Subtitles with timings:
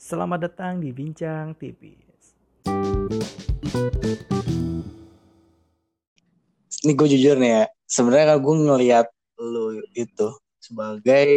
[0.00, 2.32] Selamat datang di Bincang Tipis.
[6.80, 9.06] Ini gue jujur nih ya, sebenarnya kalau gue ngelihat
[9.36, 11.28] lu itu sebagai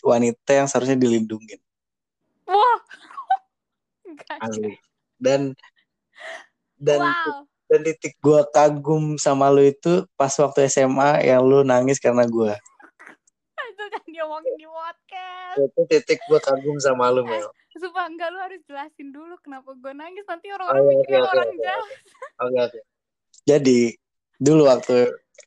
[0.00, 1.60] wanita yang seharusnya dilindungi.
[2.48, 2.80] Wah.
[4.16, 4.72] Gak asli.
[5.20, 5.52] Dan
[6.80, 7.44] dan wow.
[7.68, 12.56] dan titik gue kagum sama lu itu pas waktu SMA yang lu nangis karena gue.
[13.78, 15.56] Itu kan diomongin di podcast.
[15.62, 17.46] Itu titik gue kagum sama lu Mel.
[17.78, 21.30] Sumpah enggak lu harus jelasin dulu kenapa gue nangis nanti orang-orang Oh, mikirnya oke, oke,
[21.30, 21.86] orang oke, jahat.
[22.42, 22.78] Oke oke.
[23.46, 23.80] Jadi
[24.34, 24.96] dulu waktu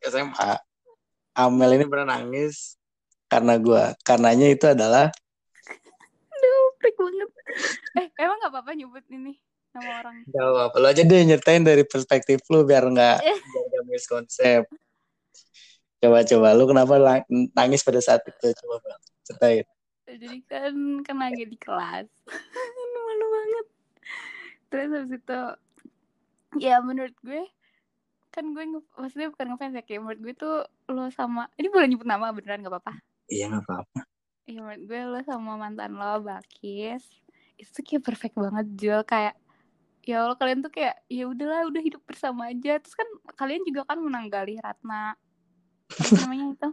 [0.07, 0.51] SMA
[1.35, 2.79] Amel ini pernah nangis
[3.27, 3.83] karena gue.
[3.99, 5.11] Karenanya itu adalah
[6.31, 7.29] Aduh, freak banget.
[7.99, 9.35] Eh, emang gak apa-apa nyebut ini
[9.75, 10.23] nama orang?
[10.23, 13.39] Gak apa-apa, lu aja deh nyeritain dari perspektif lu biar nggak Eh.
[13.43, 14.63] biar miskonsep.
[16.01, 17.23] Coba-coba lu kenapa
[17.53, 18.49] nangis pada saat itu?
[18.65, 19.65] Coba bang, ceritain.
[20.09, 20.73] Jadi kan
[21.05, 22.09] kan lagi di kelas.
[23.05, 23.65] Malu banget.
[24.73, 25.39] Terus habis itu
[26.59, 27.45] ya menurut gue
[28.31, 28.63] kan gue
[28.95, 30.55] maksudnya bukan ngefans ya kayak menurut gue tuh
[30.87, 32.95] lo sama ini boleh nyebut nama beneran gak apa-apa
[33.31, 34.01] Iya nggak apa-apa.
[34.47, 37.03] Iya menurut gue lo sama mantan lo Bakis
[37.55, 39.35] itu tuh kayak perfect banget Jul kayak
[40.03, 43.05] ya Allah kalian tuh kayak ya udahlah udah hidup bersama aja terus kan
[43.37, 45.13] kalian juga kan menanggali Ratna
[45.99, 46.67] apa namanya itu?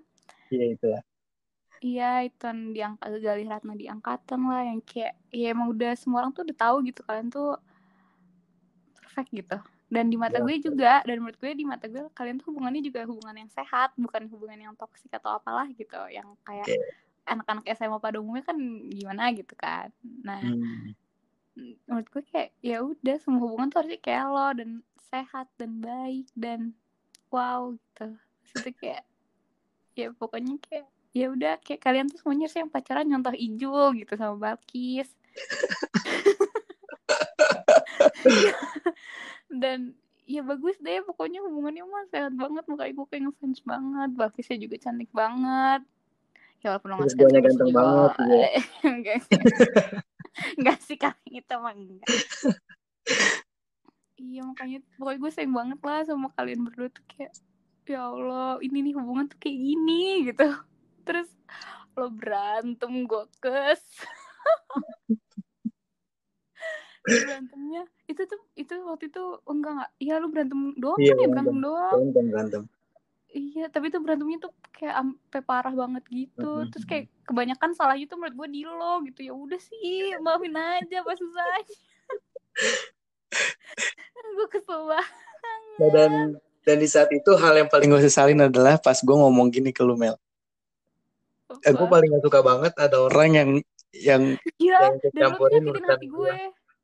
[0.53, 1.03] Iya itu lah.
[1.91, 6.19] iya itu yang diangkat gali Ratna di angkatan lah yang kayak ya emang udah semua
[6.27, 7.49] orang tuh udah tahu gitu kalian tuh
[9.03, 9.59] perfect gitu.
[9.89, 12.85] Dan di mata Ya, gue juga dan menurut gue di mata gue kalian tuh hubungannya
[12.85, 16.67] juga hubungan yang sehat bukan hubungan yang toksik atau apalah gitu yang kayak
[17.25, 18.59] anak-anak SMA pada umumnya kan
[18.93, 19.89] gimana gitu kan.
[20.25, 20.93] Nah Hmm.
[21.89, 24.71] menurut gue kayak ya udah semua hubungan tuh harusnya kayak lo dan
[25.11, 26.61] sehat dan baik dan
[27.35, 28.15] wow gitu
[28.55, 29.03] itu kayak
[29.99, 34.15] ya pokoknya kayak ya udah kayak kalian tuh semuanya sih yang pacaran nyontoh Ijul gitu
[34.15, 35.11] sama Balkis.
[39.63, 39.97] Dan
[40.29, 44.77] ya bagus deh pokoknya hubungannya mah sehat banget makanya gue kayak ngefans banget Balkisnya juga
[44.79, 45.83] cantik banget.
[46.61, 47.79] Ya walaupun lo nggak sama ganteng Ijul.
[47.79, 48.49] banget, iya.
[48.83, 49.23] enggak
[50.59, 52.09] enggak sih kali itu mah enggak.
[54.19, 57.31] Iya makanya pokoknya gue sayang banget lah sama kalian berdua tuh kayak
[57.89, 60.47] ya Allah ini nih hubungan tuh kayak gini gitu.
[61.03, 61.29] Terus
[61.99, 63.83] lo berantem gue kes
[67.09, 69.91] berantemnya itu tuh itu waktu itu enggak enggak.
[69.99, 71.33] Iya lu berantem doang Iya, kan ya berantem.
[71.33, 71.93] berantem doang.
[71.93, 72.63] Berantem berantem.
[73.29, 76.49] iya tapi itu berantemnya tuh kayak sampai parah banget gitu.
[76.65, 76.69] Mhm.
[76.73, 79.21] terus kayak kebanyakan salahnya tuh menurut gue di lo gitu.
[79.25, 81.77] Ya udah sih maafin aja apa susahnya.
[84.39, 85.13] Gue kesel banget.
[85.79, 86.13] Nah, dan
[86.69, 89.81] dan di saat itu hal yang paling gue sesalin adalah pas gue ngomong gini ke
[89.81, 90.21] lu Mel.
[91.65, 93.51] Eh, gue paling gak suka banget ada orang yang
[93.97, 94.23] yang
[94.61, 96.29] Iya, yang campurin urusan hati gue.
[96.29, 96.37] gue.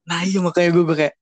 [0.09, 1.15] Nah iya makanya gue, gue kayak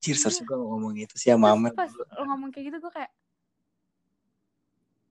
[0.00, 0.14] Iya.
[0.16, 1.76] seharusnya gue ngomong gitu sih sama Amel.
[1.76, 3.12] pas lo ngomong kayak gitu gue kayak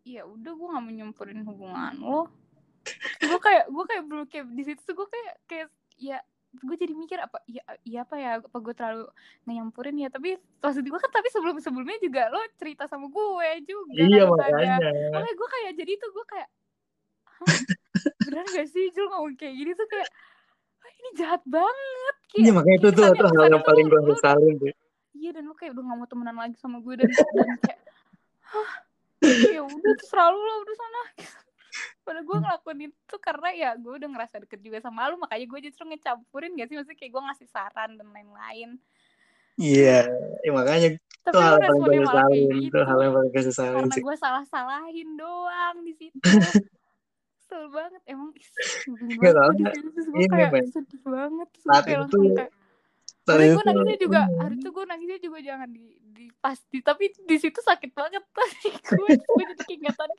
[0.05, 2.19] ya udah gue gak mau nyampurin hubungan lo
[3.19, 5.67] gue kayak gue kayak belum kayak di situ tuh gue kayak kayak
[5.97, 6.17] ya
[6.57, 9.05] gue jadi mikir apa ya iya apa ya apa gue terlalu
[9.45, 13.25] nyampurin ya tapi maksud gue kan tapi sebelum sebelumnya juga lo cerita sama gue
[13.61, 14.75] juga Iya kan, Aga.
[14.77, 15.09] makanya.
[15.11, 16.49] makanya gue kayak jadi tuh gue kayak
[18.21, 20.09] beneran gak sih Jul ngomong kayak gini tuh kayak
[20.77, 23.67] Wah, ini jahat banget kayak Iya makanya itu tuh, kesannya- itu hal kesannya yang tuh
[23.67, 24.73] paling gue sesalin tuh.
[25.13, 27.79] iya dan lu kayak udah gak mau temenan lagi sama gue dan dan kayak
[28.45, 28.71] hah
[29.25, 29.93] ya udah
[30.29, 31.01] lu lah udah sana
[32.05, 35.59] Padahal gue ngelakuin itu karena ya gue udah ngerasa deket juga sama lu makanya gue
[35.65, 38.77] justru ngecampurin gak sih maksudnya kayak gue ngasih saran dan lain-lain
[39.55, 40.11] Iya,
[40.43, 42.45] ya, makanya tapi itu hal lu yang paling gue responnya malah kayak sesalin.
[42.45, 46.19] gitu Itu hal yang paling gue sesalin karena gue salah-salahin doang di situ
[47.45, 48.29] Kesel banget emang
[49.21, 50.65] Gak tau, gue kayak Men.
[50.69, 52.51] sedih banget Saat kayak itu kayak
[53.25, 54.37] Saat itu gue nangisnya juga, iya.
[54.37, 58.69] hari itu gue nangisnya juga jangan di, di pasti, tapi di situ sakit banget tadi
[58.69, 60.09] gue, gue jadi keingetan.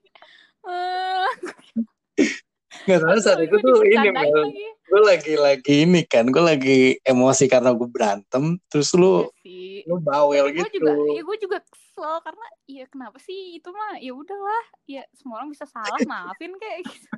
[2.86, 4.46] Gak tau saat itu gue tuh ini Mel.
[4.86, 8.62] Gue lagi lagi ini kan, gue lagi emosi karena gue berantem.
[8.70, 10.82] Terus lu Iya lu bawel Gue gitu.
[10.82, 15.42] juga, ya gue juga kesel karena ya kenapa sih itu mah ya udahlah, ya semua
[15.42, 17.10] orang bisa salah maafin kayak gitu.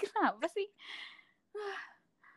[0.00, 0.68] Kenapa sih?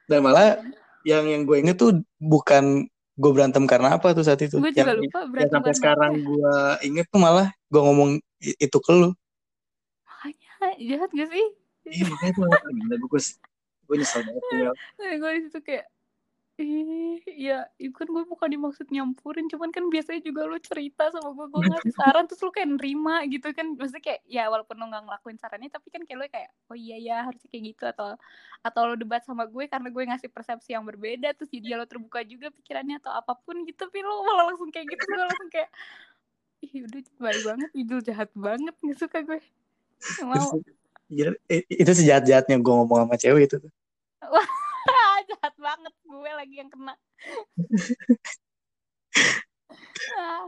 [0.08, 0.60] Dan malah
[1.08, 4.60] yang yang gue inget tuh bukan gue berantem karena apa tuh saat itu.
[4.60, 6.24] Gue juga yang, lupa yang berantem sampai karena sekarang ya.
[6.28, 6.56] gue
[6.92, 8.10] inget tuh malah gue ngomong
[8.42, 9.10] itu ke lu.
[10.90, 11.48] Jahat gak sih?
[11.90, 13.22] Iya makanya tuh gila gue
[13.90, 14.44] gue nyesel banget.
[15.02, 15.86] Nah, gue di situ kayak
[16.62, 21.34] Ih, ya, itu kan gue bukan dimaksud nyampurin, cuman kan biasanya juga lu cerita sama
[21.34, 24.86] gue, gue ngasih saran terus lu kayak nerima gitu kan, maksudnya kayak ya walaupun lu
[24.86, 28.14] nggak ngelakuin sarannya, tapi kan kayak lu kayak oh iya ya harusnya kayak gitu atau
[28.62, 32.22] atau lu debat sama gue karena gue ngasih persepsi yang berbeda, terus jadi lo terbuka
[32.28, 35.70] juga pikirannya atau apa pun gitu, tapi lu malah langsung kayak gitu, gue langsung kayak
[36.62, 39.40] ih udah baik banget, idul jahat banget, nggak suka gue,
[40.24, 40.64] mau.
[41.12, 43.72] I- itu sejahat-jahatnya gue ngomong sama cewek itu tuh.
[44.24, 44.48] Wah,
[45.30, 46.96] jahat banget gue lagi yang kena.
[50.22, 50.46] ah,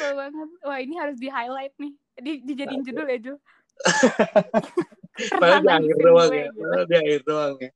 [0.00, 0.48] banget.
[0.64, 1.92] Wah, ini harus di highlight nih.
[2.20, 3.38] Di, dijadiin judul ya, Jul.
[5.40, 6.48] Padahal di akhir doang ya.
[6.48, 6.60] gitu.
[6.60, 7.70] Padahal di akhir doang ya.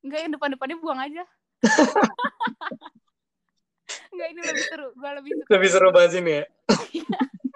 [0.00, 1.24] Enggak, yang depan-depannya buang aja.
[4.10, 4.88] Enggak, ini lebih seru.
[4.96, 5.50] Gue lebih suka.
[5.56, 6.44] Lebih seru bahas ini ya.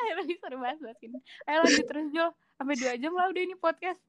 [0.04, 1.16] Ayo, lebih seru bahas bahas ini.
[1.48, 2.28] Ayo lanjut terus, Jul.
[2.54, 4.00] Sampai dua jam lah udah ini podcast.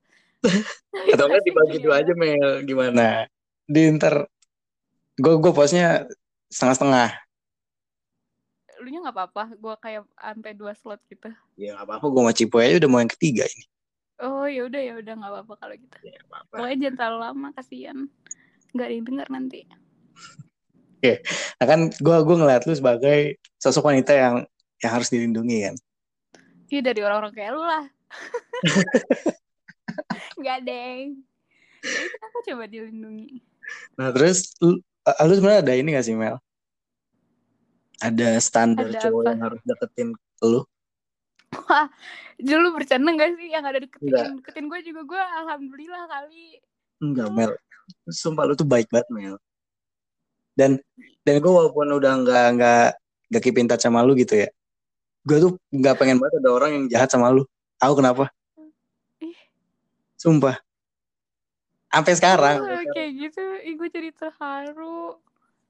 [1.13, 2.61] Atau enggak dibagi dua aja Mel.
[2.63, 3.25] Gimana?
[3.65, 4.29] Di ntar
[5.17, 6.05] gue gue posnya
[6.53, 7.09] setengah-setengah.
[8.83, 9.43] Lu nya nggak apa-apa.
[9.57, 11.33] Gue kayak sampai dua slot gitu.
[11.57, 13.65] Ya nggak apa-apa gue mau cipo aja udah mau yang ketiga ini.
[14.15, 15.97] Oh, ya udah ya udah nggak apa-apa kalau gitu.
[16.05, 16.53] Ya nggak apa-apa.
[16.55, 17.97] Pokoknya jangan terlalu lama, kasihan.
[18.71, 19.61] Nggak ada yang denger nanti.
[21.61, 24.35] Nah kan gue gue ngeliat lu sebagai sosok wanita yang
[24.81, 25.75] yang harus dilindungi kan.
[26.69, 27.85] Iya dari orang-orang kayak lu lah.
[30.39, 31.07] Nggak deng.
[31.85, 33.29] Jadi kenapa coba dilindungi?
[33.97, 36.41] Nah terus lu, lu sebenarnya ada ini gak sih Mel?
[38.01, 39.29] Ada standar Ada cowok apa?
[39.31, 40.09] yang harus deketin
[40.41, 40.61] lu?
[41.55, 41.87] Wah,
[42.41, 44.25] dulu bercanda gak sih yang ada deketin Nggak.
[44.41, 46.59] deketin gue juga gue alhamdulillah kali.
[46.99, 47.51] Enggak Mel.
[48.09, 49.35] Sumpah lu tuh baik banget Mel.
[50.55, 50.81] Dan
[51.21, 52.87] dan gue walaupun udah nggak nggak
[53.29, 54.47] nggak keep in touch sama lu gitu ya,
[55.27, 57.43] gue tuh nggak pengen banget ada orang yang jahat sama lu.
[57.75, 58.31] Tahu kenapa?
[59.19, 59.35] Ih.
[60.15, 60.57] Sumpah.
[61.91, 62.57] Sampai sekarang.
[62.59, 65.15] Oh, kayak gitu, ih gue jadi terharu.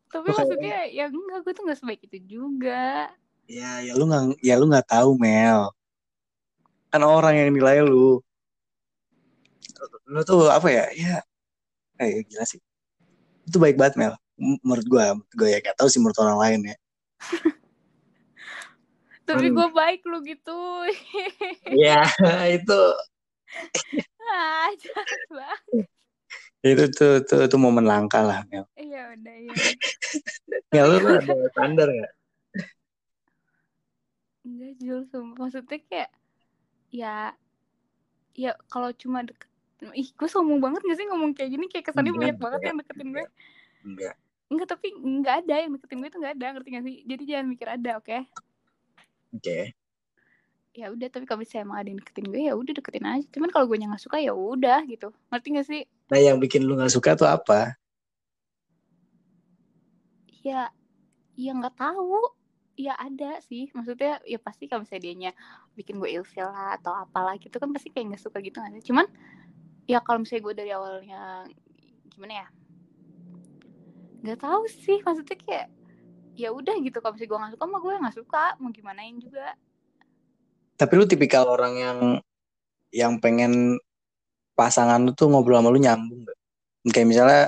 [0.10, 3.14] Tapi Makanya- maksudnya ya enggak gue tuh nggak sebaik itu juga.
[3.46, 5.70] Ya, ya lu nggak ya lu nggak tahu Mel.
[6.90, 8.22] Kan orang yang nilai lu.
[10.10, 10.90] Lu tuh apa ya?
[10.98, 11.22] Ya,
[12.02, 12.62] eh gila sih.
[13.46, 14.14] Itu baik banget Mel.
[14.66, 16.76] Menurut gue, menurut gue ya gak tahu sih menurut orang lain ya.
[19.26, 20.58] Tapi gue baik lu gitu.
[21.86, 22.06] Ya
[22.58, 22.82] itu
[24.26, 25.88] ah, jahat banget.
[26.66, 28.66] itu tuh tuh, tuh momen langka lah Mel.
[28.76, 29.54] Iya udah ya.
[30.74, 32.10] Mel lu ada standar ya?
[34.46, 35.46] Enggak Jul, sumpah.
[35.46, 36.10] Maksudnya kayak
[36.94, 37.34] ya
[38.36, 39.48] ya kalau cuma deket
[39.96, 42.68] ih gue sombong banget gak sih ngomong kayak gini kayak kesannya Enggak, banyak banget enggak,
[42.68, 43.26] yang deketin gue
[43.86, 44.16] Enggak.
[44.52, 47.46] enggak tapi enggak ada yang deketin gue itu enggak ada ngerti gak sih jadi jangan
[47.52, 48.18] mikir ada oke
[49.36, 49.76] Oke.
[50.76, 53.28] ya udah tapi kalau misalnya emang ada yang deketin gue ya udah deketin aja.
[53.32, 55.08] Cuman kalau gue nggak suka ya udah gitu.
[55.32, 55.82] Ngerti gak sih?
[56.12, 57.80] Nah yang bikin lu gak suka tuh apa?
[60.46, 60.70] ya
[61.34, 62.22] ya nggak tahu.
[62.76, 63.72] Ya ada sih.
[63.72, 65.32] Maksudnya ya pasti kalau misalnya dianya
[65.74, 68.92] bikin gue ilfil lah atau apalah gitu kan pasti kayak nggak suka gitu nggak sih?
[68.92, 69.08] Cuman
[69.90, 71.48] ya kalau misalnya gue dari awalnya
[72.12, 72.48] gimana ya?
[74.22, 75.00] Nggak tahu sih.
[75.02, 75.68] Maksudnya kayak
[76.36, 79.56] ya udah gitu kalau misalnya gue nggak suka mah gue nggak suka mau gimanain juga
[80.76, 81.98] Tapi lu tipikal orang yang
[82.92, 83.80] yang pengen
[84.60, 86.40] pasangan lu tuh ngobrol sama lu nyambung gak?
[86.92, 87.44] Kayak misalnya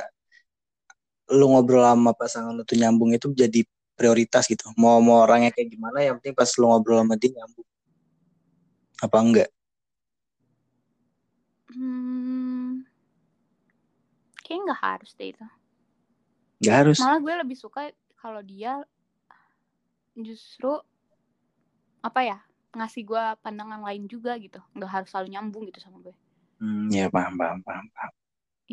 [1.36, 3.68] lu ngobrol sama pasangan lu tuh nyambung itu jadi
[4.00, 4.72] prioritas gitu.
[4.80, 7.68] Mau mau orangnya kayak gimana yang penting pas lu ngobrol sama dia nyambung.
[9.04, 9.50] Apa enggak?
[11.78, 12.88] hmm,
[14.42, 15.46] kayak nggak harus deh itu
[16.64, 16.98] Gak harus.
[16.98, 18.84] malah gue lebih suka kalau dia
[20.18, 20.82] justru
[22.02, 22.38] apa ya
[22.78, 24.60] ngasih gue pandangan lain juga gitu.
[24.78, 26.16] Nggak harus selalu nyambung gitu sama gue.
[26.62, 28.12] Hmm, ya paham, paham, paham, paham.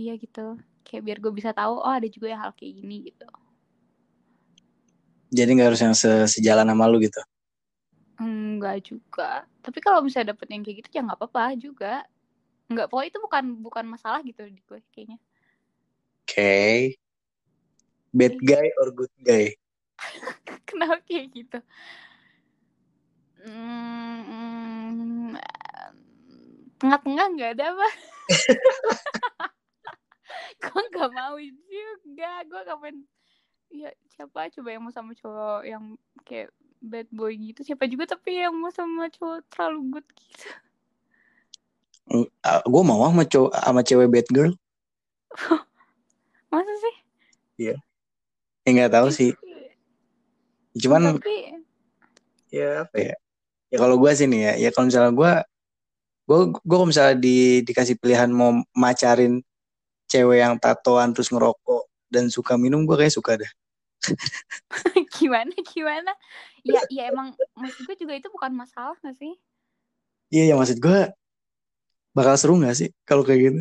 [0.00, 0.58] iya gitu.
[0.86, 3.26] Kayak biar gue bisa tahu oh ada juga yang hal kayak gini gitu.
[5.34, 7.20] Jadi gak harus yang se- sejalan sama lu gitu.
[8.20, 9.44] enggak juga.
[9.64, 11.94] Tapi kalau misalnya dapet yang kayak gitu ya nggak apa-apa juga.
[12.70, 15.18] Nggak pokoknya itu bukan bukan masalah gitu di gue kayaknya.
[16.24, 16.96] Oke.
[18.14, 19.50] Bad guy or good guy?
[20.70, 21.58] kenapa kayak gitu?
[23.42, 25.34] Hmm,
[26.78, 27.88] tengah-tengah nggak ada apa?
[30.62, 32.30] Gue nggak mau juga.
[32.46, 33.02] Gue kapan
[33.74, 34.46] ya siapa?
[34.54, 37.66] Coba yang mau sama cowok yang kayak bad boy gitu.
[37.66, 40.46] Siapa juga tapi yang mau sama cowok terlalu good gitu.
[42.62, 44.54] Gue mau sama cowok sama cewek bad girl.
[46.54, 46.94] masa sih
[48.64, 49.30] Ya nggak tahu sih.
[50.80, 51.54] Cuman tapi
[52.50, 53.14] ya apa ya?
[53.70, 55.32] Ya kalau gue sih nih ya, ya kalau misalnya gue,
[56.24, 59.44] gue gue kalau misalnya di dikasih pilihan mau macarin
[60.08, 63.50] cewek yang tatoan terus ngerokok dan suka minum gue kayak suka deh
[65.18, 66.12] gimana gimana
[66.62, 69.34] ya ya emang maksud gue juga itu bukan masalah gak sih
[70.30, 71.10] iya ya maksud gue
[72.14, 73.60] bakal seru gak sih kalau kayak gitu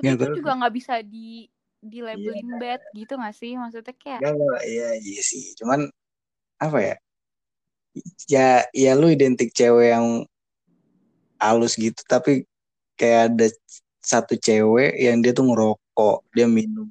[0.00, 0.38] tapi Nggak itu tahu.
[0.40, 1.44] juga nggak bisa di
[1.80, 5.56] di labelin bad gitu gak sih maksudnya kayak Gak, iya, iya sih.
[5.56, 5.88] Cuman
[6.60, 6.94] apa ya?
[8.30, 10.28] Ya, ya lu identik cewek yang
[11.40, 12.44] halus gitu, tapi
[12.94, 13.46] kayak ada
[14.04, 16.86] satu cewek yang dia tuh ngerokok, dia minum,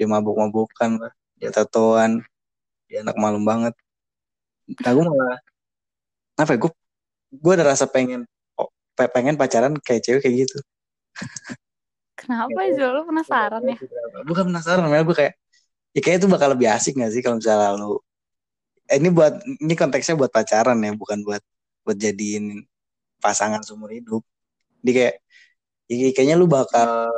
[0.00, 2.24] dia mabuk-mabukan lah, dia tatoan,
[2.88, 3.76] dia anak malam banget.
[4.80, 5.38] Nah, gue malah
[6.40, 6.58] apa ya?
[6.58, 6.72] Gue
[7.30, 8.26] gue ada rasa pengen
[8.58, 10.58] oh, pe- pengen pacaran kayak cewek kayak gitu.
[12.20, 12.76] kenapa Iya.
[12.76, 13.76] Zul lu penasaran ya
[14.28, 15.34] Bukan penasaran, malah gue kayak
[15.96, 17.98] ya kayak itu bakal lebih asik gak sih kalau misalnya lu
[18.92, 21.42] eh, ini buat ini konteksnya buat pacaran ya, bukan buat
[21.86, 22.66] buat jadiin
[23.24, 24.22] pasangan seumur hidup.
[24.84, 25.14] Jadi kayak
[25.90, 27.10] ya kayaknya lu bakal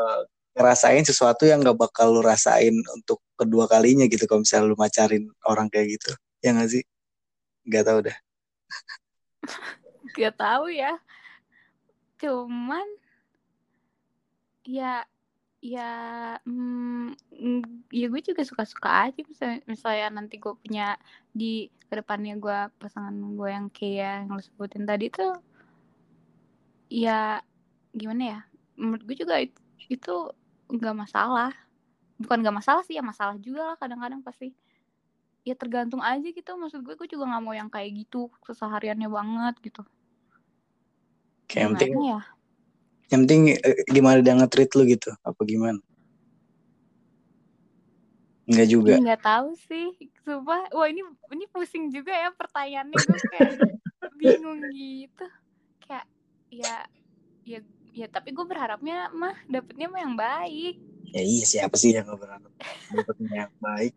[0.52, 5.24] ngerasain sesuatu yang gak bakal lu rasain untuk kedua kalinya gitu kalau misalnya lu macarin
[5.48, 6.12] orang kayak gitu.
[6.44, 6.84] Ya gak sih?
[7.66, 8.16] Gak tau dah.
[10.12, 10.92] gak tahu ya
[12.20, 12.86] cuman
[14.62, 15.02] ya
[15.62, 15.90] ya
[16.42, 17.62] mm, mm,
[17.94, 20.98] ya gue juga suka-suka aja misalnya, misalnya nanti gue punya
[21.30, 25.38] di ke depannya gue pasangan gue yang kayak yang lo sebutin tadi tuh
[26.90, 27.38] ya
[27.94, 28.40] gimana ya
[28.74, 30.14] menurut gue juga it- itu
[30.72, 31.52] nggak masalah.
[32.18, 34.54] Bukan nggak masalah sih ya masalah juga lah kadang-kadang pasti.
[35.42, 39.54] Ya tergantung aja gitu maksud gue gue juga nggak mau yang kayak gitu kesehariannya banget
[39.62, 39.82] gitu.
[41.50, 42.20] Kayak yang penting, ya
[43.12, 45.12] yang penting eh, gimana dia nge-treat lu gitu.
[45.20, 45.78] Apa gimana?
[48.48, 48.92] Enggak juga.
[48.96, 49.86] Ih, nggak tahu sih
[50.24, 51.02] sumpah wah ini
[51.34, 53.52] ini pusing juga ya pertanyaannya gue kayak
[54.18, 55.26] bingung gitu
[55.82, 56.06] kayak
[56.48, 56.86] ya
[57.42, 57.58] ya
[57.92, 60.76] ya tapi gue berharapnya mah dapetnya mah yang baik
[61.12, 62.48] Ya iya siapa sih yang berharap
[62.88, 63.92] dapetnya yang baik.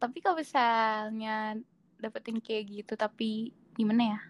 [0.00, 1.60] tapi kalau misalnya
[2.00, 4.20] dapetin kayak gitu tapi gimana ya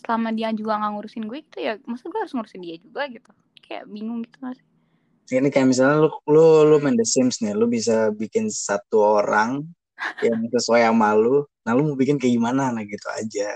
[0.00, 3.30] selama dia juga nggak ngurusin gue gitu ya masa gue harus ngurusin dia juga gitu.
[3.60, 4.58] Kayak bingung gitu mas
[5.30, 9.62] Ini kayak misalnya lu lu lu main The Sims nih, lu bisa bikin satu orang
[10.26, 12.74] yang sesuai sama lu, nah lu mau bikin kayak gimana?
[12.74, 13.54] Nah gitu aja.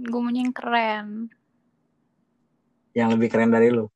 [0.00, 1.28] gue maunya yang keren.
[2.96, 3.88] Yang lebih keren dari lu.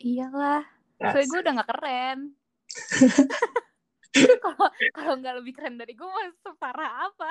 [0.00, 0.62] iyalah.
[1.00, 2.18] Ya, soalnya gue udah nggak keren
[4.44, 7.30] kalau kalau nggak lebih keren dari gue mau separah apa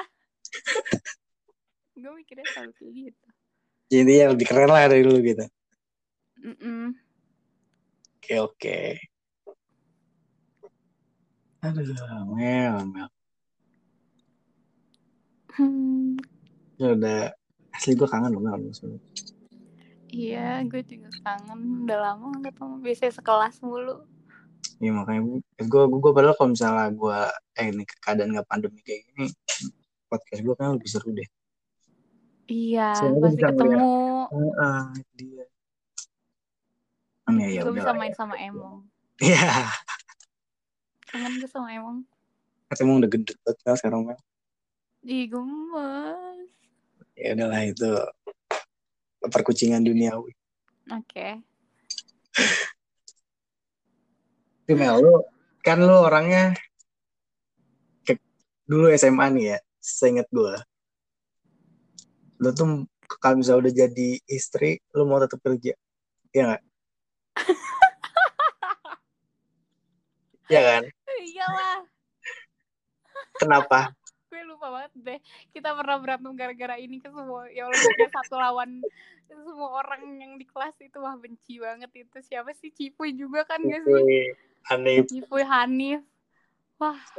[1.93, 3.27] gue mikirnya selalu kayak gitu
[3.89, 5.41] Jadi yang lebih keren lah dari lu gitu.
[8.21, 8.79] Oke oke.
[11.65, 11.89] Aduh,
[12.38, 13.09] Mel, Mel.
[15.57, 16.15] Hmm,
[16.77, 17.33] Ya udah
[17.74, 18.71] asli gue kangen loh Mel.
[20.07, 24.05] iya gue juga kangen udah lama nggak ketemu biasanya sekelas mulu
[24.79, 25.21] Iya makanya
[25.59, 27.19] gue gue gue padahal kalau misalnya gue
[27.53, 29.27] eh ini keadaan nggak pandemi kayak gini
[30.07, 31.27] podcast gue kan lebih seru deh.
[32.48, 33.91] iya Soalnya pasti ketemu
[34.55, 35.45] Ah, dia.
[37.25, 37.77] Aneh ya gue udah.
[37.77, 38.17] bisa main ya.
[38.17, 38.88] sama Emong
[39.19, 39.67] Iya.
[41.05, 41.98] kangen gue sama Emong
[42.65, 44.19] Kata emang udah gede banget Mel, sekarang Mel.
[45.01, 46.48] Ih gemes
[47.13, 47.89] Ya udahlah itu
[49.21, 50.31] perkucingan duniawi.
[50.88, 51.27] oke
[54.70, 55.26] Tapi Mel lu
[55.66, 56.54] kan lu orangnya
[58.06, 58.22] ke-
[58.70, 60.54] dulu SMA nih ya, seingat gue.
[62.38, 62.86] Lu tuh
[63.18, 65.74] kalau misalnya udah jadi istri, lu mau tetap kerja.
[66.30, 66.62] Iya nggak?
[70.54, 70.84] Iya kan?
[71.18, 71.82] iyalah
[73.42, 73.98] Kenapa?
[74.70, 75.20] Banget deh.
[75.52, 78.82] Kita pernah berantem gara-gara ini ke semua ya Allah satu lawan
[79.30, 80.98] semua orang yang di kelas itu.
[81.02, 82.18] Wah benci banget itu.
[82.24, 82.74] Siapa sih?
[82.74, 84.34] Cipuy juga kan gak sih?
[84.74, 86.02] Hanif, Cipuy Hanif.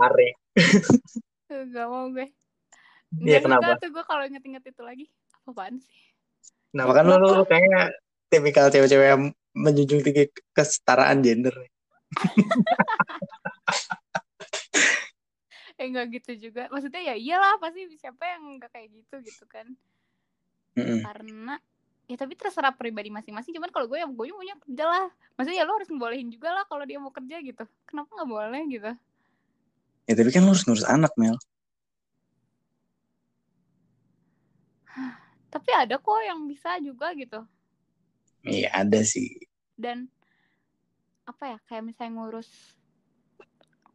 [0.00, 0.32] Ari.
[1.50, 2.30] Eh, gak mau gue.
[3.10, 3.74] Iya Nggak kenapa?
[3.82, 5.06] tuh gue kalau inget-inget itu lagi.
[5.44, 5.98] Apaan sih?
[6.70, 7.90] Kenapa kan lu, lu kayaknya
[8.30, 9.22] tipikal cewek-cewek yang
[9.58, 11.50] menjunjung tinggi kesetaraan gender.
[15.80, 16.68] eh enggak gitu juga.
[16.68, 19.64] Maksudnya ya iyalah pasti siapa yang enggak kayak gitu gitu kan.
[20.70, 21.02] Mm-mm.
[21.02, 21.58] karena
[22.06, 23.56] ya tapi terserah pribadi masing-masing.
[23.56, 25.06] Cuman kalau gue ya gue maunya kerja lah.
[25.34, 27.64] Maksudnya ya lo harus ngebolehin juga lah kalau dia mau kerja gitu.
[27.88, 28.92] Kenapa nggak boleh gitu?
[30.04, 31.34] Ya tapi kan lu harus ngurus anak, Mel.
[35.54, 37.40] tapi ada kok yang bisa juga gitu.
[38.44, 39.48] Iya ada sih.
[39.80, 40.12] dan
[41.24, 42.48] apa ya kayak misalnya ngurus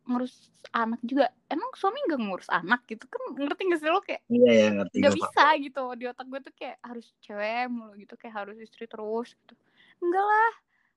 [0.06, 1.34] ngurus anak juga.
[1.50, 3.22] Emang suami nggak ngurus anak gitu kan?
[3.34, 4.00] Ngerti gak sih lo?
[4.02, 5.84] Kayak Iya ya ngerti nggak bisa gitu.
[5.98, 9.54] Di otak gue tuh kayak harus cewek mulu gitu kayak harus istri terus gitu.
[10.02, 10.54] Enggak lah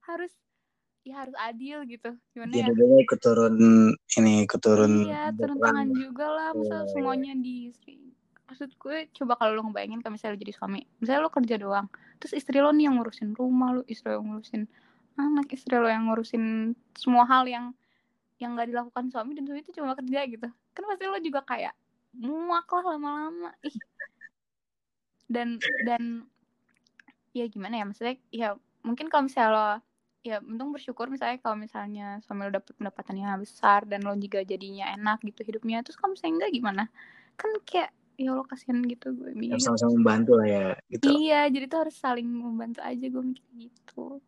[0.09, 0.33] harus
[1.05, 2.11] ya harus adil gitu.
[2.37, 2.75] Gimana Jadi ya?
[2.77, 3.57] dia ikut turun
[3.97, 6.51] ini ikut turun iya turun tangan juga lah.
[6.53, 6.91] Masa Iya, iya.
[6.93, 7.97] semuanya di istri.
[8.49, 11.87] Maksud gue coba kalau lo ngebayangin kalau misalnya lo jadi suami misalnya lo kerja doang
[12.17, 14.63] terus istri lo nih yang ngurusin rumah lo istri lo yang ngurusin
[15.21, 17.77] anak istri lo yang ngurusin semua hal yang
[18.39, 20.49] yang gak dilakukan suami dan suami itu cuma kerja gitu.
[20.75, 21.75] Kan pasti lo juga kayak
[22.19, 23.51] muak lah lama-lama.
[23.67, 23.77] Ih.
[25.29, 26.25] Dan dan
[27.37, 28.49] ya gimana ya maksudnya ya
[28.83, 29.69] mungkin kalau misalnya lo
[30.27, 34.43] ya untung bersyukur misalnya kalau misalnya suami lo dapet pendapatan yang besar dan lo juga
[34.43, 36.85] jadinya enak gitu hidupnya terus kalau misalnya enggak gimana?
[37.37, 39.63] Kan kayak ya lo kasihan gitu gue mikir.
[39.63, 41.07] Sama-sama membantu lah ya gitu.
[41.07, 44.23] iya jadi tuh harus saling membantu aja gue mikir gitu.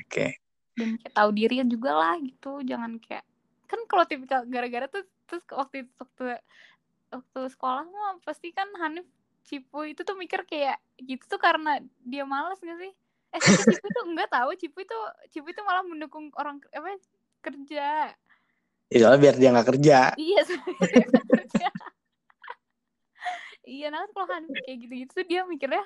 [0.00, 0.47] Oke.
[0.78, 2.62] Dan kayak tahu diri juga lah gitu.
[2.62, 3.26] Jangan kayak
[3.68, 6.24] kan kalau tipikal gara-gara tuh terus waktu itu waktu
[7.12, 9.04] waktu sekolah mah pasti kan Hanif
[9.48, 12.92] Cipu itu tuh mikir kayak gitu tuh karena dia malas gak sih?
[13.34, 14.54] Eh Cipu tuh enggak tahu.
[14.56, 14.98] Cipu itu
[15.34, 16.96] Cipu itu malah mendukung orang apa
[17.42, 18.12] kerja.
[18.88, 19.98] Ya, soalnya biar dia nggak kerja.
[20.16, 20.40] iya
[21.36, 21.68] kerja.
[23.68, 25.84] Iya nah kan kalau Hanif kayak gitu-gitu tuh dia mikirnya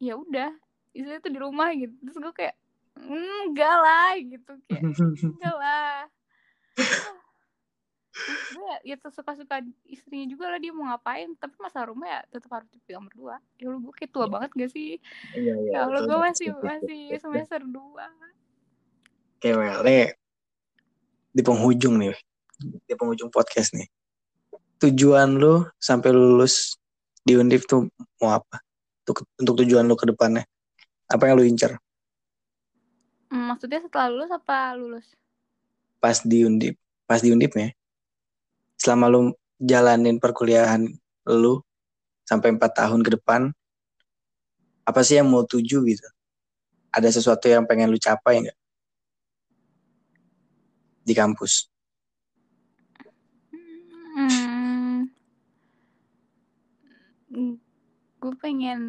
[0.00, 0.56] ya udah
[0.96, 1.92] istrinya tuh di rumah gitu.
[2.00, 2.63] Terus gue kayak "Mm,
[2.98, 6.06] enggak lah gitu kayak enggak lah
[8.54, 9.58] gue ya suka-suka
[9.90, 13.66] istrinya juga lah dia mau ngapain tapi masalah rumah ya tetap harus dipegang berdua ya
[13.66, 15.02] lu gue kayak tua banget gak sih
[15.34, 15.72] Iya iya.
[15.82, 18.06] ya betul, gue masih masih semester dua
[19.44, 20.08] Oke, well, nih
[21.28, 22.16] di penghujung nih,
[22.88, 23.84] di penghujung podcast nih.
[24.80, 26.80] Tujuan lu sampai lulus
[27.20, 27.92] di Undip tuh
[28.24, 28.64] mau apa?
[29.04, 30.48] Untuk, untuk tujuan lu ke depannya.
[31.12, 31.76] Apa yang lu incer?
[33.34, 35.10] Hmm, maksudnya setelah lulus apa lulus
[35.98, 37.74] Pas di Undip, pas di Undipnya.
[38.78, 40.86] Selama lu jalanin perkuliahan
[41.26, 41.58] lu
[42.22, 43.50] sampai empat tahun ke depan,
[44.86, 46.06] apa sih yang mau tuju gitu?
[46.94, 48.58] Ada sesuatu yang pengen lu capai nggak
[51.02, 51.66] di kampus?
[54.14, 55.10] hmm,
[58.22, 58.80] gue pengen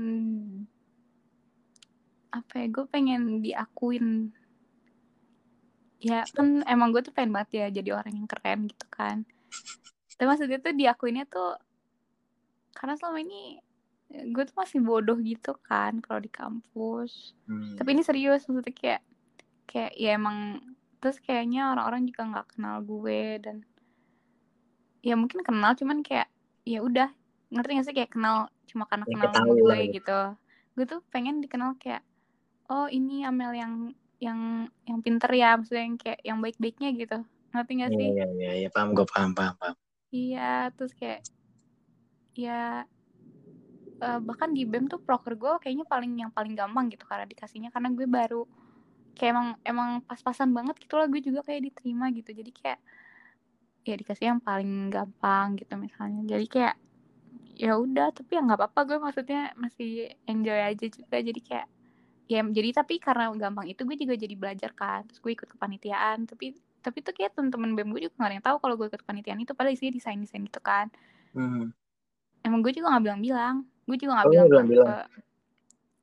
[2.35, 4.35] apa ya gue pengen diakuin.
[6.03, 9.23] Ya kan emang gue tuh pengen banget ya jadi orang yang keren gitu kan.
[10.15, 11.55] Tapi maksudnya tuh diakuinnya tuh
[12.75, 13.63] karena selama ini
[14.35, 17.33] gue tuh masih bodoh gitu kan kalau di kampus.
[17.49, 17.73] Hmm.
[17.75, 19.01] tapi ini serius maksudnya kayak
[19.65, 20.61] kayak ya emang
[21.01, 23.57] terus kayaknya orang-orang juga nggak kenal gue dan
[25.01, 26.27] ya mungkin kenal cuman kayak
[26.67, 27.09] ya udah.
[27.53, 29.93] Ngerti gak sih kayak kenal cuma karena Ya, kenal gue ya.
[29.93, 30.19] gitu.
[30.75, 32.01] Gue tuh pengen dikenal kayak
[32.71, 33.73] oh ini Amel yang
[34.21, 34.39] yang
[34.87, 37.17] yang pinter ya maksudnya yang kayak yang baik-baiknya gitu.
[37.51, 38.09] Ngerti gak Iya sih?
[38.11, 39.75] iya iya ya, paham gue paham paham paham.
[40.11, 41.21] iya terus kayak
[42.35, 42.83] ya
[44.03, 47.69] eh, bahkan di BEM tuh proker gue kayaknya paling yang paling gampang gitu karena dikasihnya
[47.71, 48.43] karena gue baru
[49.15, 52.35] kayak emang emang pas-pasan banget gitu lah gue juga kayak diterima gitu.
[52.35, 52.79] Jadi kayak
[53.85, 56.21] ya dikasih yang paling gampang gitu misalnya.
[56.27, 56.75] Jadi kayak
[57.55, 61.17] ya udah tapi ya nggak apa-apa gue maksudnya masih enjoy aja juga.
[61.23, 61.67] Jadi kayak
[62.25, 66.25] ya jadi tapi karena gampang itu gue juga jadi belajar kan terus gue ikut kepanitiaan.
[66.25, 69.01] Tapi tapi tuh kayak temen-temen BEM gue juga gak ada yang tahu kalau gue ikut
[69.01, 69.53] kepanitiaan itu.
[69.53, 70.89] Padahal isinya desain-desain gitu kan.
[71.33, 71.69] Hmm.
[72.41, 73.55] emang gue juga nggak bilang-bilang.
[73.85, 74.87] Gue juga nggak Oh, bilang, nggak ke, bilang-bilang.
[74.87, 74.97] ke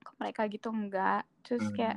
[0.02, 1.74] ke mereka gitu enggak terus Hmm.
[1.74, 1.96] kayak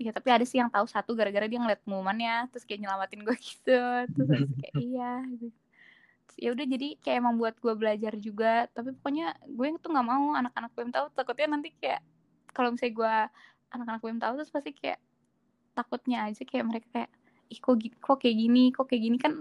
[0.00, 2.48] ya tapi ada sih yang tahu satu gara-gara dia ngeliat pengumumannya.
[2.50, 3.82] Terus kayak nyelamatin gue gitu.
[4.14, 5.58] Terus kayak iya gitu.
[6.40, 8.64] Ya udah jadi kayak emang buat gue belajar juga.
[8.72, 11.06] Tapi pokoknya gue tuh nggak mau anak-anak BEM tahu.
[11.12, 12.00] Takutnya nanti kayak
[12.52, 13.14] kalau misalnya gue
[13.70, 14.98] anak-anak BEM tahu terus pasti kayak
[15.74, 17.10] takutnya aja kayak mereka kayak
[17.50, 19.16] ih kok, kok kayak gini kok kayak gini?
[19.18, 19.32] Kan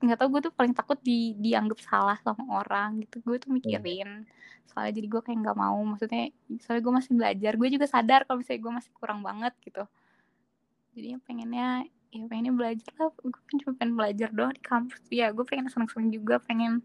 [0.00, 3.20] nggak tahu gue tuh paling takut di dianggap salah sama orang gitu.
[3.22, 4.24] Gue tuh mikirin
[4.70, 6.30] soalnya jadi gue kayak nggak mau maksudnya
[6.62, 7.52] soalnya gue masih belajar.
[7.58, 9.84] Gue juga sadar kalau misalnya gue masih kurang banget gitu.
[10.96, 13.10] Jadi pengennya ya pengennya belajar lah.
[13.14, 15.00] Gue kan cuma pengen belajar doang di kampus.
[15.12, 16.82] Ya gue pengen seneng-seneng juga pengen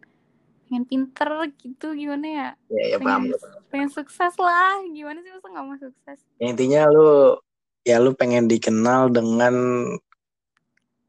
[0.66, 3.30] pengen pinter gitu gimana ya Ya ya paham.
[3.30, 7.38] pengen, pengen sukses lah gimana sih masa nggak mau sukses Ya, intinya lu
[7.82, 9.54] ya lu pengen dikenal dengan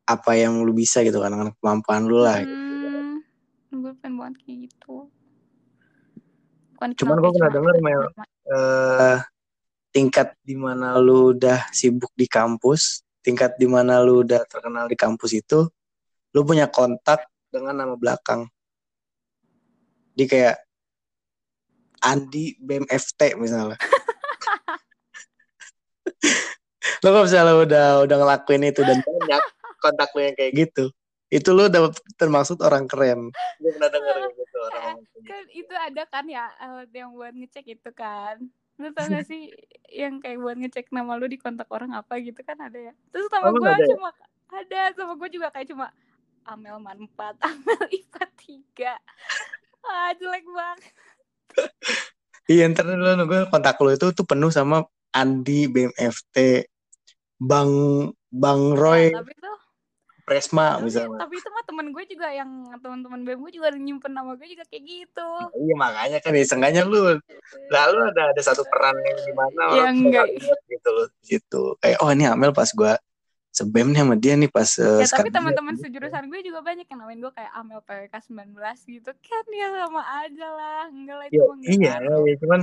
[0.06, 2.38] apa yang lu bisa gitu kan dengan kemampuan lu lah.
[2.38, 2.52] gitu.
[2.52, 3.16] hmm,
[3.74, 4.94] gue pengen banget kayak gitu
[6.76, 8.02] Bukan Cuman gue pernah denger Mel
[8.46, 9.16] eh,
[9.90, 14.92] tingkat di mana lu udah sibuk di kampus, tingkat di mana lu udah terkenal di
[14.92, 15.64] kampus itu,
[16.36, 18.44] lu punya kontak dengan nama belakang.
[20.16, 20.56] Di kayak
[22.00, 23.76] Andi BMFT misalnya.
[27.04, 29.42] lo kalau misalnya udah udah ngelakuin itu dan banyak
[29.84, 30.88] kontak lu yang kayak gitu,
[31.28, 33.28] itu lu udah termaksud orang keren.
[33.60, 34.94] Gue pernah denger gitu orang.
[35.26, 38.38] kan itu ada kan ya alat yang buat ngecek itu kan
[38.76, 39.48] lu tau gak sih
[39.88, 43.26] yang kayak buat ngecek nama lu di kontak orang apa gitu kan ada ya terus
[43.32, 43.86] sama Emang gue ya?
[43.96, 44.10] cuma
[44.52, 45.88] ada sama gue juga kayak cuma
[46.44, 48.24] Amel man 4 Amel IPA
[49.00, 50.80] 3 ah jelek banget.
[52.46, 56.66] Iya ntar dulu gue kontak lu itu tuh penuh sama Andi BMFT
[57.42, 57.72] Bang
[58.30, 59.56] Bang Roy Nah, tapi tuh
[60.26, 61.22] Presma tapi, misalnya.
[61.22, 62.50] tapi itu mah temen gue juga yang
[62.82, 65.28] teman-teman BEM gue juga nyimpen nama gue juga kayak gitu.
[65.54, 67.14] Iya makanya kan ya lu.
[67.70, 70.26] Lalu ada ada satu peran yang di mana Ya, orang tuh enggak.
[70.66, 71.62] gitu loh gitu.
[71.78, 72.92] Kayak oh ini Amel pas gue
[73.56, 76.84] sebem nih sama dia nih pas uh, ya tapi teman-teman dia- sejurusan gue juga banyak
[76.84, 78.52] yang namain gue kayak Amel PWK 19
[78.92, 82.20] gitu kan ya sama aja lah enggak lah itu Ya, iya ngaruh.
[82.22, 82.60] ya cuman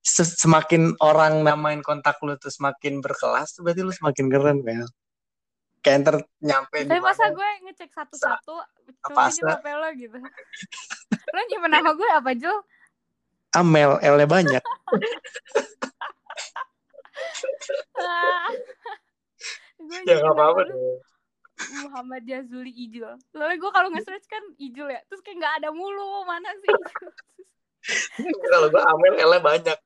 [0.00, 4.90] se- semakin orang namain kontak lu tuh semakin berkelas tuh berarti lu semakin keren Mel
[5.78, 8.66] kayak ntar nyampe di Tapi masa gue ngecek satu-satu apa,
[9.04, 10.18] coba aja HP lo gitu.
[11.28, 12.54] lo nyimpen nama gue apa Jo?
[13.52, 14.62] Amel L-nya banyak
[17.94, 18.48] Ah.
[19.92, 20.76] Gue ya nggak apa-apa deh
[21.84, 23.12] Muhammad Jazuli Ijul.
[23.30, 25.00] Soalnya gue kalau nge-search kan Ijul ya.
[25.06, 26.24] Terus kayak nggak ada mulu.
[26.24, 26.70] Mana sih
[28.52, 29.78] kalau gue Amel L-nya banyak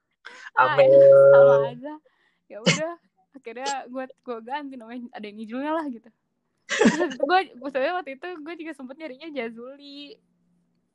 [0.56, 0.90] Ah, Amel
[1.30, 1.94] sama aja.
[2.50, 2.94] Ya udah.
[3.36, 5.06] Akhirnya gue gue ganti namanya.
[5.14, 6.10] Ada yang Ijulnya lah gitu.
[7.22, 7.38] Gue,
[7.70, 10.18] soalnya waktu itu gue juga sempet nyarinya Jazuli.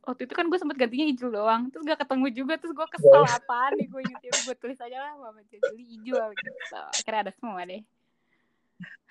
[0.01, 1.69] Waktu itu kan gue sempet gantinya Ijul doang.
[1.71, 2.53] Terus gak ketemu juga.
[2.59, 4.21] Terus gue kesel apaan nih gue inget.
[4.27, 6.75] Ya gue tulis aja lah Muhammad Jazuli Ijul gitu.
[6.75, 7.81] Akhirnya ada semua deh.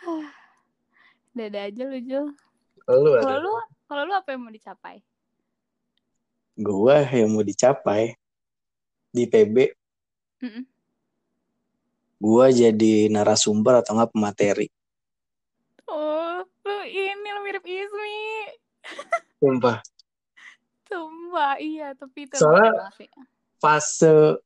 [1.36, 2.26] Dada aja lu Jul.
[2.86, 3.50] lu Kalau lu,
[3.86, 4.98] kalau lu apa yang mau dicapai?
[6.54, 8.12] gue yang mau dicapai
[9.08, 9.56] di PB
[10.44, 10.64] Mm-mm.
[12.20, 14.68] gue jadi narasumber atau enggak pemateri
[15.88, 18.20] Oh, lu ini lu mirip Ismi.
[19.40, 19.80] sumpah
[20.84, 23.08] Sumpah, iya, tapi itu Soalnya- sih.
[23.56, 24.36] fase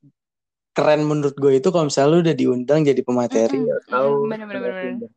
[0.75, 4.75] keren menurut gue itu kalau misalnya lu udah diundang jadi pemateri mm, bener, bener, bener,
[4.99, 5.11] bener.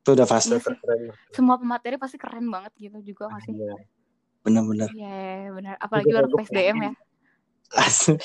[0.00, 3.56] itu udah fase Iya Semua pemateri pasti keren banget gitu juga gak sih?
[3.56, 3.74] Iya.
[4.40, 5.74] bener-bener Iya, bener.
[5.80, 6.92] Apalagi anak gue PSDM ya.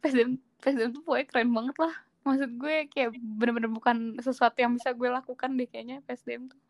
[0.00, 0.30] PSDM,
[0.64, 1.94] PSDM tuh pokoknya keren banget lah.
[2.24, 6.60] Maksud gue kayak bener-bener bukan sesuatu yang bisa gue lakukan deh kayaknya PSDM tuh.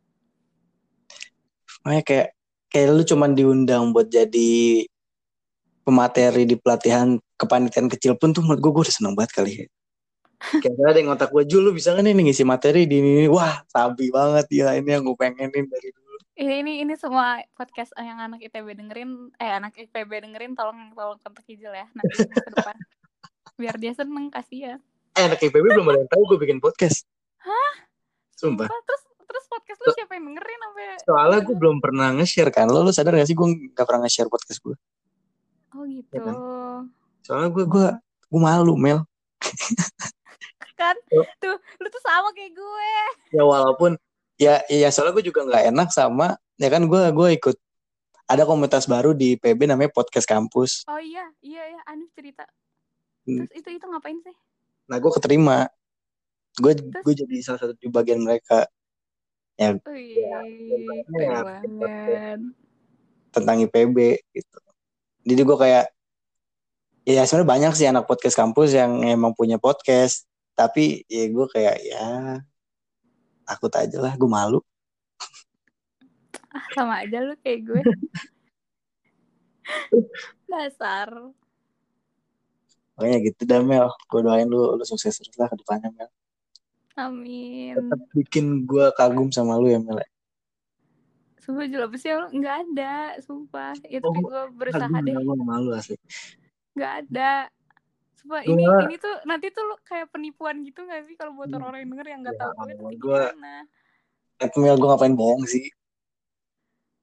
[1.82, 2.28] makanya kayak
[2.70, 4.86] kayak lu cuman diundang buat jadi
[5.82, 9.52] pemateri di pelatihan kepanitiaan kecil pun tuh menurut gue gue udah seneng banget kali.
[9.54, 9.66] Ya
[10.42, 13.62] kayak ada yang ngotak gue Jul lu bisa kan ini ngisi materi di ini wah
[13.70, 14.46] sabi banget.
[14.50, 16.16] Ya ini yang gue pengenin dari dulu.
[16.32, 21.20] Ini, ini ini semua podcast yang anak ITB dengerin, eh anak IPB dengerin tolong tolong
[21.20, 22.76] kontak Ijul ya nanti ke depan.
[23.60, 24.80] Biar dia seneng kasihan.
[25.12, 27.04] eh anak IPB belum ada yang tahu gue bikin podcast.
[27.44, 27.72] Hah?
[28.32, 28.64] sumpah.
[28.64, 32.66] Sumpah, terus terus podcast lu siapa yang dengerin sampai soalnya gue belum pernah nge-share kan.
[32.72, 34.76] Lo lu sadar gak sih gue gak pernah nge-share podcast gue
[35.72, 36.16] Oh gitu.
[36.16, 36.32] Ya
[37.22, 37.86] soalnya gue gue
[38.28, 39.06] gue malu Mel
[40.74, 41.22] Kan Oh.
[41.38, 42.92] tuh lu tuh sama kayak gue.
[43.30, 43.94] ya walaupun
[44.34, 47.56] ya ya soalnya gue juga nggak enak sama ya kan gue gue ikut
[48.26, 52.42] ada komunitas baru di PB namanya podcast kampus Oh iya, iya ya, Anu cerita.
[53.22, 53.44] Hmm.
[53.46, 54.34] Terus itu itu ngapain sih?
[54.82, 55.70] nah gue keterima
[56.58, 58.66] gue gue jadi salah satu di bagian mereka
[59.54, 62.38] ya, keren ya, banget.
[63.30, 63.96] tentang IPB
[64.34, 64.58] gitu
[65.22, 65.84] jadi gue kayak
[67.02, 71.76] ya sebenarnya banyak sih anak podcast kampus yang emang punya podcast tapi ya gue kayak
[71.82, 72.06] ya
[73.42, 74.60] takut aja lah gue malu
[76.52, 77.80] Ah, sama aja lu kayak gue.
[80.46, 81.08] Dasar.
[82.92, 86.12] makanya gitu dah Mel gue doain lu lu sukses terus lah ke depannya Mel
[86.92, 87.72] Amin.
[87.72, 89.96] tetap bikin gue kagum sama lu ya Mel
[91.42, 93.74] Sumpah lu nggak ada, sumpah.
[93.90, 95.98] Ya Oh, tapi gue berusaha kagum deh, sama lu malu asli
[96.78, 97.50] nggak ada.
[98.14, 101.50] Sumpah Gua- ini ini tuh nanti tuh lu kayak penipuan gitu gak sih kalau buat
[101.50, 101.58] Hmm.
[101.58, 103.54] orang-orang yang denger yang nggak Ya, tahu gue nanti gua- gimana?
[104.62, 105.66] Mel gue ngapain bohong sih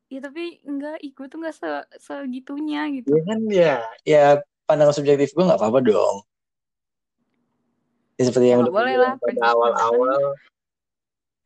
[0.10, 1.69] Ya tapi enggak, ih gue tuh nggak se
[2.02, 3.13] segitunya gitu.
[3.13, 3.73] ya kan ya
[4.08, 4.23] ya
[4.65, 6.15] pandangan subjektif gue nggak apa-apa dong
[8.17, 10.21] ya seperti Ya, yang nggak udah boleh lah, pada prinsip awal-awal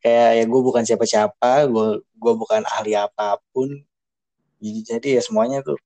[0.03, 3.71] kayak ya gue bukan siapa-siapa gue gue bukan ahli apa pun.
[4.59, 5.79] Jadi, jadi ya semuanya tuh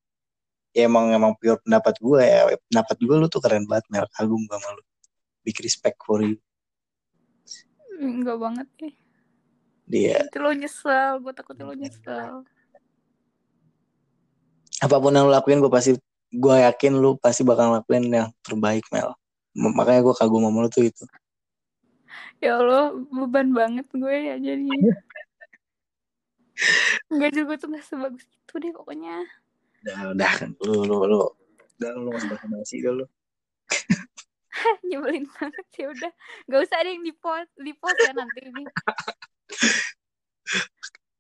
[0.73, 2.49] ya emang emang pure pendapat gue ya.
[2.73, 4.06] Pendapat gue lu tuh keren banget Mel.
[4.17, 4.84] Kagum gue sama lu.
[5.45, 6.41] Big respect for you.
[7.97, 8.91] Enggak banget ya.
[9.88, 12.43] dia Itu lo nyesel, gue takutnya lo nyesel.
[14.77, 15.97] apa pun yang lu lakuin gue pasti
[16.30, 19.13] gue yakin lu pasti bakal ngelakuin yang terbaik Mel.
[19.58, 21.01] Makanya gue kagum sama lu tuh itu
[22.38, 24.69] Ya Allah, beban banget gue ya jadi.
[27.10, 29.26] Enggak juga tuh gak sebagus itu deh pokoknya.
[29.86, 31.21] udah udah kan lu lu lu
[31.78, 33.06] Udah lu nggak usah basa-basi dah lu.
[34.89, 36.12] Nyebelin banget ya udah.
[36.50, 38.63] Gak usah ada yang di post, di post ya nanti ini.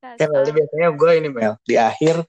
[0.01, 2.25] Kan Mel, biasanya gue ini Mel, di akhir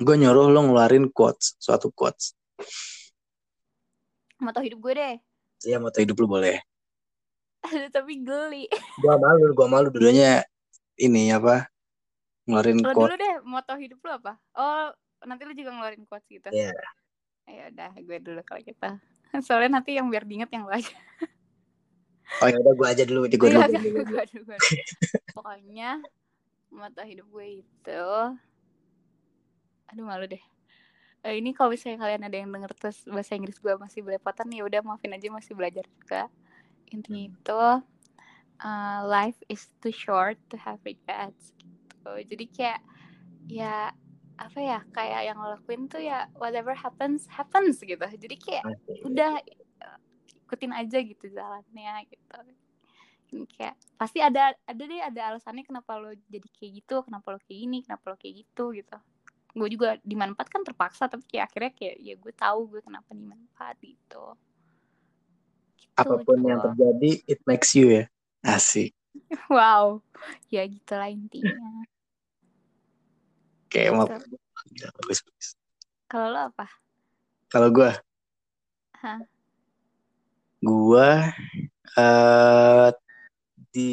[0.00, 2.34] gue nyuruh lu ngeluarin quotes, suatu quotes.
[4.42, 5.16] Moto hidup gue deh.
[5.66, 6.58] Iya, moto hidup lu boleh.
[7.68, 8.64] Aduh, tapi geli.
[9.00, 10.44] Gua malu, gua malu dulunya
[10.96, 11.68] ini apa?
[12.48, 13.00] Ngeluarin Lo quotes.
[13.04, 14.32] dulu deh, moto hidup lu apa?
[14.56, 14.90] Oh,
[15.28, 16.48] nanti lu juga ngeluarin quotes gitu.
[16.48, 16.72] Iya.
[17.50, 18.90] Ya udah, gue dulu kalau kita.
[19.46, 20.96] Soalnya nanti yang biar diinget yang gue aja.
[22.38, 23.58] Oh ya udah gue aja dulu, di gue dulu.
[23.58, 23.90] Iya, gua dulu.
[23.90, 24.54] dulu, gue dulu.
[25.34, 25.90] Pokoknya
[26.70, 28.04] moto hidup gue itu
[29.90, 30.38] aduh malu deh.
[31.26, 34.62] Eh, ini kalau misalnya kalian ada yang denger terus bahasa Inggris gue masih belepotan ya
[34.62, 36.30] udah maafin aja masih belajar juga.
[36.90, 37.62] Intinya itu
[38.62, 42.10] uh, life is too short to have regrets gitu.
[42.26, 42.80] Jadi kayak
[43.50, 43.90] ya
[44.40, 48.00] apa ya kayak yang lo lakuin tuh ya whatever happens happens gitu.
[48.00, 49.06] Jadi kayak Asik.
[49.06, 49.32] udah
[50.50, 52.38] ikutin aja gitu jalannya gitu
[53.54, 57.58] kayak pasti ada ada deh ada alasannya kenapa lo jadi kayak gitu kenapa lo kayak
[57.62, 58.98] gini kenapa lo kayak gitu gitu
[59.50, 64.24] gue juga dimanfaatkan terpaksa tapi kayak akhirnya kayak ya gue tahu gue kenapa dimanfaat Gitu,
[66.00, 68.04] Apa pun yang terjadi, it makes you ya.
[68.40, 68.96] Asik.
[69.52, 70.00] wow
[70.48, 71.84] ya gitulah intinya
[73.70, 74.06] Kayak mau
[74.70, 74.86] Gitu.
[75.02, 75.48] bagus bagus.
[76.10, 76.66] kalau lo apa
[77.50, 77.90] Kalau gue,
[80.62, 81.10] gue
[81.98, 82.88] eh
[83.74, 83.90] di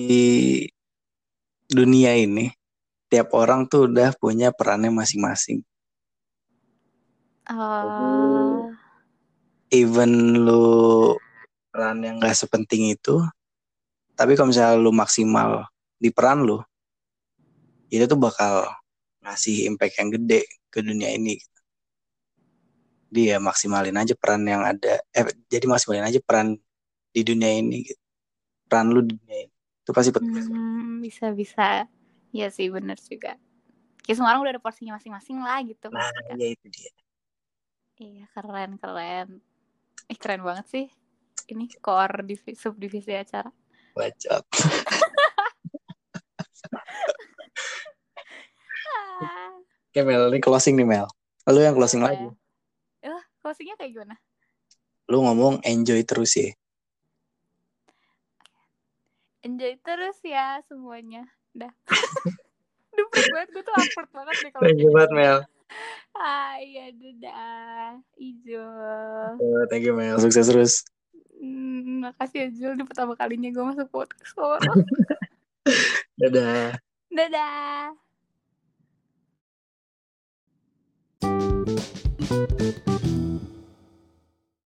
[1.65, 2.54] dunia ini
[3.10, 5.65] tiap orang tuh udah punya perannya masing-masing.
[7.50, 8.70] oh
[9.74, 11.17] Even lu
[11.78, 13.22] peran yang gak sepenting itu,
[14.18, 15.70] tapi kalau misalnya lu maksimal
[16.02, 16.58] di peran lu,
[17.94, 18.66] itu tuh bakal
[19.22, 20.42] ngasih impact yang gede
[20.74, 21.38] ke dunia ini.
[23.13, 24.98] Dia maksimalin aja peran yang ada.
[25.13, 26.58] Eh, jadi maksimalin aja peran
[27.13, 27.86] di dunia ini.
[27.86, 28.02] Gitu.
[28.66, 29.54] Peran lu di dunia ini.
[29.86, 30.50] Itu pasti penting.
[30.50, 31.86] Hmm, bisa bisa
[32.36, 33.40] ya sih bener juga
[34.04, 36.36] kayak semua orang udah ada porsinya masing-masing lah gitu Nah, pasti kan.
[36.40, 36.92] ya itu dia.
[37.98, 39.28] iya keren keren
[40.08, 40.86] eh keren banget sih
[41.48, 43.52] ini core divi- subdivisi acara
[43.98, 44.46] Bacot.
[49.90, 51.10] Oke Mel, ini closing nih Mel.
[51.50, 52.30] Lu yang closing lagi.
[53.02, 53.10] ya?
[53.10, 54.16] Eh, closingnya kayak gimana
[55.08, 56.52] Lu ngomong enjoy terus ya.
[59.42, 61.24] enjoy terus ya semuanya
[61.56, 61.72] dah
[62.98, 65.18] Duh, banget gue tuh awkward banget deh kalau Thank you banget gitu.
[65.18, 65.38] Mel.
[66.18, 68.68] ah iya dadah Ijo
[69.72, 70.20] thank you Mel.
[70.20, 70.84] Sukses terus.
[71.38, 72.71] Hmm, makasih ya Jul.
[72.78, 74.34] Ini pertama kalinya gue masuk podcast.
[74.38, 74.58] Lo
[76.19, 76.73] Dadah.
[77.13, 77.93] dadah